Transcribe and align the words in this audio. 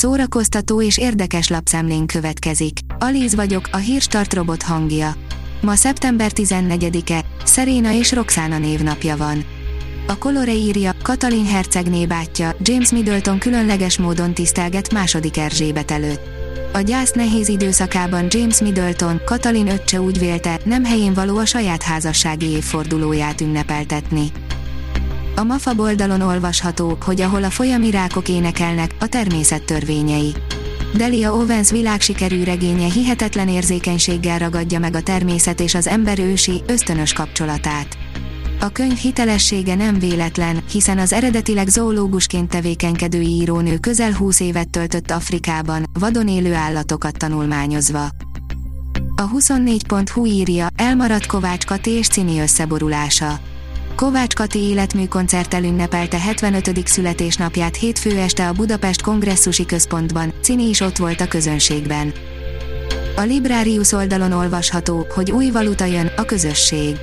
szórakoztató 0.00 0.82
és 0.82 0.98
érdekes 0.98 1.48
lapszemlén 1.48 2.06
következik. 2.06 2.78
Alíz 2.98 3.34
vagyok, 3.34 3.68
a 3.72 3.76
hírstart 3.76 4.34
robot 4.34 4.62
hangja. 4.62 5.14
Ma 5.60 5.74
szeptember 5.74 6.30
14-e, 6.34 7.24
Szeréna 7.44 7.92
és 7.92 8.12
Roxana 8.12 8.58
névnapja 8.58 9.16
van. 9.16 9.44
A 10.06 10.18
Colore 10.18 10.52
írja, 10.52 10.92
Katalin 11.02 11.46
hercegné 11.46 12.06
bátyja, 12.06 12.56
James 12.60 12.90
Middleton 12.90 13.38
különleges 13.38 13.98
módon 13.98 14.34
tisztelget 14.34 14.92
második 14.92 15.36
Erzsébet 15.36 15.90
előtt. 15.90 16.20
A 16.72 16.80
gyász 16.80 17.12
nehéz 17.12 17.48
időszakában 17.48 18.26
James 18.28 18.60
Middleton, 18.60 19.20
Katalin 19.24 19.68
öccse 19.68 20.00
úgy 20.00 20.18
vélte, 20.18 20.60
nem 20.64 20.84
helyén 20.84 21.14
való 21.14 21.38
a 21.38 21.44
saját 21.44 21.82
házassági 21.82 22.46
évfordulóját 22.46 23.40
ünnepeltetni. 23.40 24.32
A 25.36 25.42
MAFA 25.42 25.72
oldalon 25.76 26.20
olvasható, 26.20 26.98
hogy 27.04 27.20
ahol 27.20 27.44
a 27.44 27.50
folyami 27.50 27.90
rákok 27.90 28.28
énekelnek, 28.28 28.94
a 29.00 29.06
természet 29.06 29.62
törvényei. 29.62 30.34
Delia 30.96 31.34
Owens 31.34 31.70
világsikerű 31.70 32.44
regénye 32.44 32.90
hihetetlen 32.92 33.48
érzékenységgel 33.48 34.38
ragadja 34.38 34.78
meg 34.78 34.94
a 34.94 35.02
természet 35.02 35.60
és 35.60 35.74
az 35.74 35.86
ember 35.86 36.18
ősi, 36.18 36.62
ösztönös 36.66 37.12
kapcsolatát. 37.12 37.98
A 38.60 38.68
könyv 38.68 38.96
hitelessége 38.96 39.74
nem 39.74 39.98
véletlen, 39.98 40.62
hiszen 40.70 40.98
az 40.98 41.12
eredetileg 41.12 41.68
zoológusként 41.68 42.50
tevékenykedő 42.50 43.20
írónő 43.20 43.78
közel 43.78 44.12
20 44.12 44.40
évet 44.40 44.68
töltött 44.68 45.10
Afrikában, 45.10 45.84
vadon 45.92 46.28
élő 46.28 46.54
állatokat 46.54 47.16
tanulmányozva. 47.16 48.08
A 49.16 49.30
24.hu 49.30 50.26
írja, 50.26 50.68
elmaradt 50.76 51.26
Kovács 51.26 51.64
Kati 51.64 51.90
és 51.90 52.08
Cini 52.08 52.40
összeborulása. 52.40 53.40
Kovács 54.00 54.34
Kati 54.34 54.58
életműkoncerttel 54.58 55.64
ünnepelte 55.64 56.18
75. 56.18 56.88
születésnapját 56.88 57.76
hétfő 57.76 58.18
este 58.18 58.48
a 58.48 58.52
Budapest 58.52 59.02
Kongresszusi 59.02 59.66
Központban, 59.66 60.32
Cini 60.42 60.68
is 60.68 60.80
ott 60.80 60.96
volt 60.96 61.20
a 61.20 61.28
közönségben. 61.28 62.12
A 63.16 63.20
Librarius 63.20 63.92
oldalon 63.92 64.32
olvasható, 64.32 65.06
hogy 65.14 65.30
új 65.30 65.50
valuta 65.50 65.84
jön, 65.84 66.10
a 66.16 66.24
közösség. 66.24 66.96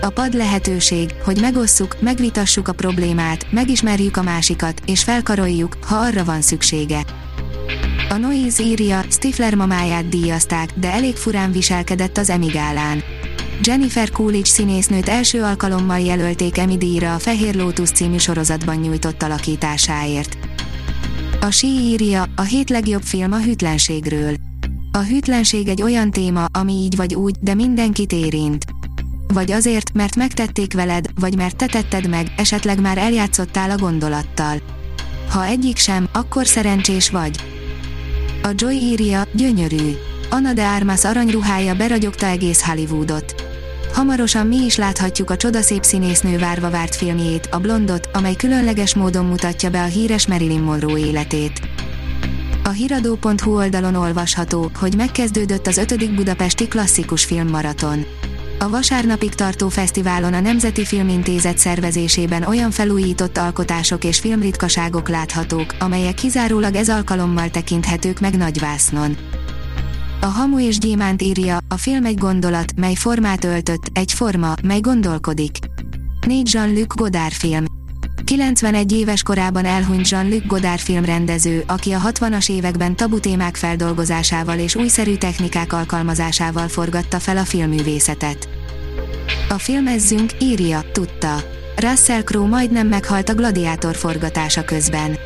A 0.00 0.10
pad 0.10 0.34
lehetőség, 0.34 1.14
hogy 1.24 1.40
megosszuk, 1.40 2.00
megvitassuk 2.00 2.68
a 2.68 2.72
problémát, 2.72 3.46
megismerjük 3.50 4.16
a 4.16 4.22
másikat, 4.22 4.80
és 4.86 5.02
felkaroljuk, 5.02 5.76
ha 5.86 5.96
arra 5.96 6.24
van 6.24 6.40
szüksége. 6.40 7.04
A 8.08 8.16
Noise 8.16 8.62
írja, 8.62 9.02
Stifler 9.10 9.54
mamáját 9.54 10.08
díjazták, 10.08 10.70
de 10.74 10.92
elég 10.92 11.16
furán 11.16 11.52
viselkedett 11.52 12.18
az 12.18 12.30
Emigálán. 12.30 13.02
Jennifer 13.62 14.10
Coolidge 14.10 14.50
színésznőt 14.50 15.08
első 15.08 15.42
alkalommal 15.42 15.98
jelölték 15.98 16.58
Emmy 16.58 16.76
díjra 16.76 17.14
a 17.14 17.18
Fehér 17.18 17.54
Lótusz 17.54 17.90
című 17.90 18.16
sorozatban 18.16 18.76
nyújtott 18.76 19.22
alakításáért. 19.22 20.38
A 21.40 21.50
Sí 21.50 21.66
írja, 21.66 22.24
a 22.36 22.42
hét 22.42 22.70
legjobb 22.70 23.02
film 23.02 23.32
a 23.32 23.40
hűtlenségről. 23.40 24.34
A 24.92 24.98
hűtlenség 24.98 25.68
egy 25.68 25.82
olyan 25.82 26.10
téma, 26.10 26.44
ami 26.44 26.72
így 26.72 26.96
vagy 26.96 27.14
úgy, 27.14 27.34
de 27.40 27.54
mindenkit 27.54 28.12
érint. 28.12 28.64
Vagy 29.34 29.50
azért, 29.50 29.92
mert 29.92 30.16
megtették 30.16 30.74
veled, 30.74 31.06
vagy 31.20 31.36
mert 31.36 31.56
te 31.56 31.66
tetted 31.66 32.08
meg, 32.08 32.32
esetleg 32.36 32.80
már 32.80 32.98
eljátszottál 32.98 33.70
a 33.70 33.76
gondolattal. 33.76 34.60
Ha 35.30 35.44
egyik 35.44 35.76
sem, 35.76 36.08
akkor 36.12 36.46
szerencsés 36.46 37.10
vagy. 37.10 37.36
A 38.42 38.48
Joy 38.54 38.76
írja, 38.76 39.22
gyönyörű. 39.32 39.92
Anna 40.30 40.52
de 40.52 40.66
Armas 40.66 41.04
aranyruhája 41.04 41.74
beragyogta 41.74 42.26
egész 42.26 42.64
Hollywoodot. 42.64 43.37
Hamarosan 43.98 44.46
mi 44.46 44.56
is 44.56 44.76
láthatjuk 44.76 45.30
a 45.30 45.36
csodaszép 45.36 45.82
színésznő 45.82 46.38
várva 46.38 46.70
várt 46.70 46.94
filmjét, 46.94 47.48
a 47.50 47.58
Blondot, 47.58 48.08
amely 48.12 48.34
különleges 48.34 48.94
módon 48.94 49.24
mutatja 49.24 49.70
be 49.70 49.82
a 49.82 49.86
híres 49.86 50.26
Marilyn 50.26 50.60
Monroe 50.60 50.98
életét. 50.98 51.60
A 52.64 52.68
hiradó.hu 52.68 53.56
oldalon 53.56 53.94
olvasható, 53.94 54.70
hogy 54.78 54.96
megkezdődött 54.96 55.66
az 55.66 55.76
5. 55.76 56.14
Budapesti 56.14 56.68
Klasszikus 56.68 57.24
Filmmaraton. 57.24 58.04
A 58.58 58.68
vasárnapig 58.68 59.34
tartó 59.34 59.68
fesztiválon 59.68 60.34
a 60.34 60.40
Nemzeti 60.40 60.84
Filmintézet 60.84 61.58
szervezésében 61.58 62.42
olyan 62.42 62.70
felújított 62.70 63.38
alkotások 63.38 64.04
és 64.04 64.18
filmritkaságok 64.18 65.08
láthatók, 65.08 65.74
amelyek 65.78 66.14
kizárólag 66.14 66.74
ez 66.74 66.88
alkalommal 66.88 67.50
tekinthetők 67.50 68.20
meg 68.20 68.36
nagyvásznon. 68.36 69.16
A 70.20 70.26
Hamu 70.26 70.60
és 70.60 70.78
Gyémánt 70.78 71.22
írja, 71.22 71.58
a 71.68 71.76
film 71.76 72.04
egy 72.04 72.18
gondolat, 72.18 72.72
mely 72.76 72.94
formát 72.94 73.44
öltött, 73.44 73.90
egy 73.92 74.12
forma, 74.12 74.54
mely 74.62 74.80
gondolkodik. 74.80 75.58
Négy 76.26 76.52
Jean-Luc 76.52 76.94
Godard 76.94 77.32
film. 77.32 77.64
91 78.24 78.92
éves 78.92 79.22
korában 79.22 79.64
elhunyt 79.64 80.08
Jean-Luc 80.08 80.46
Godard 80.46 80.78
filmrendező, 80.78 81.64
aki 81.66 81.92
a 81.92 82.00
60-as 82.00 82.50
években 82.50 82.96
tabu 82.96 83.20
témák 83.20 83.56
feldolgozásával 83.56 84.58
és 84.58 84.74
újszerű 84.74 85.16
technikák 85.16 85.72
alkalmazásával 85.72 86.68
forgatta 86.68 87.18
fel 87.18 87.36
a 87.36 87.44
filmművészetet. 87.44 88.48
A 89.48 89.58
filmezzünk, 89.58 90.32
írja, 90.40 90.80
tudta. 90.92 91.42
Russell 91.76 92.22
Crowe 92.22 92.48
majdnem 92.48 92.86
meghalt 92.86 93.28
a 93.28 93.34
Gladiátor 93.34 93.96
forgatása 93.96 94.64
közben. 94.64 95.16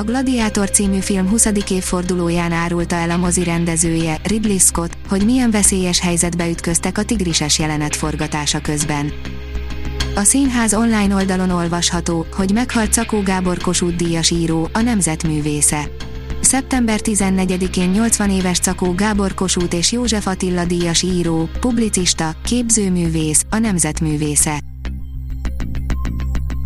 A 0.00 0.04
Gladiátor 0.04 0.70
című 0.70 0.98
film 0.98 1.28
20. 1.28 1.48
évfordulóján 1.70 2.52
árulta 2.52 2.96
el 2.96 3.10
a 3.10 3.16
mozi 3.16 3.44
rendezője, 3.44 4.18
Ridley 4.24 4.58
Scott, 4.58 4.96
hogy 5.08 5.24
milyen 5.24 5.50
veszélyes 5.50 6.00
helyzetbe 6.00 6.48
ütköztek 6.48 6.98
a 6.98 7.04
tigrises 7.04 7.58
jelenet 7.58 7.96
forgatása 7.96 8.60
közben. 8.60 9.12
A 10.14 10.22
színház 10.22 10.74
online 10.74 11.14
oldalon 11.14 11.50
olvasható, 11.50 12.26
hogy 12.32 12.50
meghalt 12.52 12.92
Szakó 12.92 13.22
Gábor 13.22 13.58
Kossuth 13.58 13.96
díjas 13.96 14.30
író, 14.30 14.68
a 14.72 14.80
nemzetművésze. 14.80 15.88
Szeptember 16.40 17.00
14-én 17.02 17.90
80 17.90 18.30
éves 18.30 18.58
Szakó 18.62 18.94
Gábor 18.94 19.34
Kossuth 19.34 19.76
és 19.76 19.92
József 19.92 20.26
Attila 20.26 20.64
díjas 20.64 21.02
író, 21.02 21.48
publicista, 21.60 22.30
képzőművész, 22.44 23.44
a 23.50 23.58
nemzetművésze. 23.58 24.69